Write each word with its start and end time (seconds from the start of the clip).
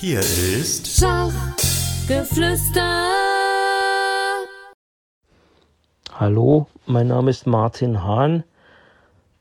Hier 0.00 0.20
ist 0.20 0.86
Schachgeflüster. 0.86 3.10
Hallo, 6.14 6.68
mein 6.86 7.08
Name 7.08 7.32
ist 7.32 7.48
Martin 7.48 8.04
Hahn. 8.04 8.44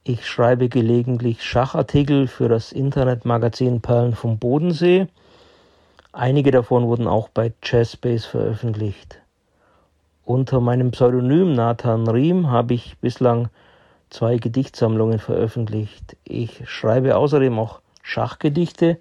Ich 0.04 0.26
schreibe 0.26 0.68
gelegentlich 0.68 1.44
Schachartikel 1.44 2.26
für 2.26 2.50
das 2.50 2.72
Internetmagazin 2.72 3.82
Perlen 3.82 4.16
vom 4.16 4.40
Bodensee. 4.40 5.06
Einige 6.12 6.50
davon 6.50 6.88
wurden 6.88 7.08
auch 7.08 7.30
bei 7.30 7.54
Jazzbase 7.64 8.28
veröffentlicht. 8.28 9.20
Unter 10.26 10.60
meinem 10.60 10.90
Pseudonym 10.90 11.54
Nathan 11.54 12.08
Riem 12.08 12.50
habe 12.50 12.74
ich 12.74 12.98
bislang 12.98 13.50
zwei 14.10 14.38
Gedichtsammlungen 14.38 15.20
veröffentlicht. 15.20 16.18
Ich 16.24 16.68
schreibe 16.68 17.16
außerdem 17.16 17.60
auch 17.60 17.80
Schachgedichte 18.02 18.98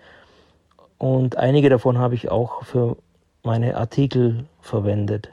und 0.99 1.37
einige 1.37 1.69
davon 1.69 1.99
habe 1.99 2.15
ich 2.15 2.31
auch 2.31 2.65
für 2.65 2.97
meine 3.43 3.77
Artikel 3.77 4.47
verwendet. 4.61 5.33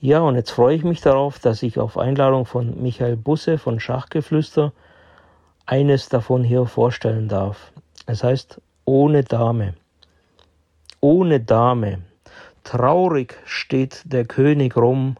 Ja, 0.00 0.20
und 0.20 0.34
jetzt 0.34 0.50
freue 0.50 0.76
ich 0.76 0.84
mich 0.84 1.00
darauf, 1.00 1.38
dass 1.38 1.62
ich 1.62 1.78
auf 1.78 1.96
Einladung 1.96 2.44
von 2.44 2.82
Michael 2.82 3.16
Busse 3.16 3.56
von 3.56 3.80
Schachgeflüster 3.80 4.72
eines 5.66 6.08
davon 6.08 6.44
hier 6.44 6.66
vorstellen 6.66 7.28
darf. 7.28 7.72
Es 8.06 8.22
heißt 8.22 8.60
Ohne 8.84 9.24
Dame. 9.24 9.74
Ohne 11.00 11.40
Dame. 11.40 12.02
Traurig 12.64 13.38
steht 13.44 14.02
der 14.04 14.24
König 14.24 14.76
rum, 14.76 15.16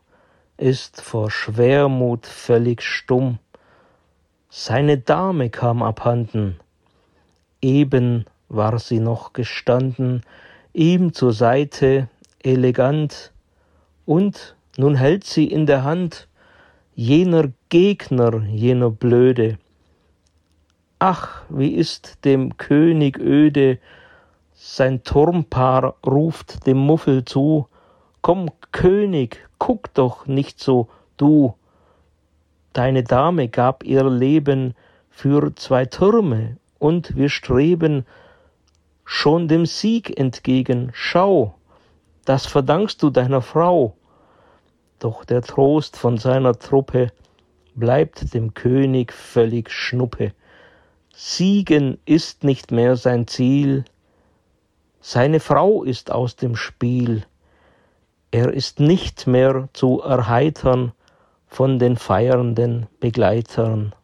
ist 0.57 1.01
vor 1.01 1.31
Schwermut 1.31 2.27
völlig 2.27 2.83
stumm. 2.83 3.39
Seine 4.51 4.99
Dame 4.99 5.51
kam 5.51 5.83
abhanden, 5.83 6.61
eben 7.61 8.27
war 8.55 8.79
sie 8.79 9.01
noch 9.01 9.33
gestanden, 9.33 10.23
ihm 10.73 11.13
zur 11.13 11.33
Seite 11.33 12.09
elegant, 12.43 13.33
und 14.07 14.57
nun 14.77 14.97
hält 14.97 15.25
sie 15.25 15.47
in 15.47 15.67
der 15.67 15.85
Hand 15.85 16.29
jener 16.95 17.51
Gegner, 17.69 18.43
jener 18.45 18.91
Blöde. 18.91 19.59
Ach, 20.99 21.43
wie 21.49 21.75
ist 21.75 22.25
dem 22.25 22.57
König 22.57 23.19
öde, 23.19 23.79
sein 24.53 25.03
Turmpaar 25.03 25.97
ruft 26.07 26.67
dem 26.67 26.79
Muffel 26.79 27.25
zu, 27.25 27.69
Komm, 28.23 28.49
König, 28.73 29.47
guck 29.59 29.93
doch 29.93 30.27
nicht 30.27 30.59
so, 30.59 30.89
du. 31.19 31.55
Deine 32.73 33.05
Dame 33.05 33.49
gab 33.49 33.85
ihr 33.85 34.09
Leben 34.09 34.75
für 35.11 35.55
zwei 35.57 35.85
Türme, 35.85 36.57
und 36.79 37.17
wir 37.17 37.29
streben 37.29 38.07
schon 39.05 39.49
dem 39.49 39.67
Sieg 39.67 40.19
entgegen. 40.19 40.91
Schau, 40.93 41.55
das 42.25 42.47
verdankst 42.47 43.03
du 43.03 43.11
deiner 43.11 43.43
Frau. 43.43 43.97
Doch 44.99 45.25
der 45.25 45.43
Trost 45.43 45.97
von 45.97 46.19
seiner 46.19 46.59
Truppe 46.59 47.13
bleibt 47.75 48.35
dem 48.35 48.55
König 48.55 49.13
völlig 49.13 49.71
schnuppe. 49.71 50.33
Siegen 51.13 51.99
ist 52.07 52.45
nicht 52.45 52.73
mehr 52.73 52.97
sein 52.97 53.27
Ziel, 53.27 53.85
seine 55.07 55.39
Frau 55.39 55.83
ist 55.85 56.11
aus 56.11 56.35
dem 56.35 56.57
Spiel, 56.57 57.27
er 58.31 58.55
ist 58.55 58.81
nicht 58.81 59.27
mehr 59.27 59.69
zu 59.75 60.01
erheitern 60.01 60.93
von 61.47 61.79
den 61.79 61.97
feiernden 61.97 62.87
Begleitern. 63.01 63.95